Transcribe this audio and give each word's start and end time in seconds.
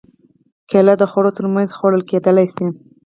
کېله 0.69 0.93
د 0.97 1.03
خوړو 1.11 1.31
تر 1.37 1.45
منځ 1.53 1.69
خوړل 1.77 2.03
کېدای 2.09 2.45
شي. 2.55 2.65